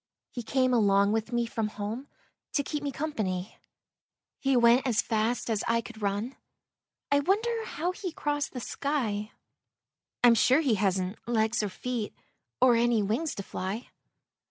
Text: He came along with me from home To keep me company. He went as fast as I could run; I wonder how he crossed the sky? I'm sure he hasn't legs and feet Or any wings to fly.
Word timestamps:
He 0.31 0.41
came 0.41 0.73
along 0.73 1.11
with 1.11 1.31
me 1.31 1.45
from 1.45 1.67
home 1.67 2.07
To 2.53 2.63
keep 2.63 2.81
me 2.81 2.91
company. 2.91 3.59
He 4.39 4.57
went 4.57 4.87
as 4.87 4.99
fast 4.99 5.47
as 5.47 5.63
I 5.67 5.79
could 5.81 6.01
run; 6.01 6.37
I 7.11 7.19
wonder 7.19 7.65
how 7.65 7.91
he 7.91 8.11
crossed 8.11 8.53
the 8.53 8.61
sky? 8.61 9.31
I'm 10.23 10.33
sure 10.33 10.61
he 10.61 10.73
hasn't 10.73 11.19
legs 11.27 11.61
and 11.61 11.71
feet 11.71 12.15
Or 12.59 12.73
any 12.73 13.03
wings 13.03 13.35
to 13.35 13.43
fly. 13.43 13.89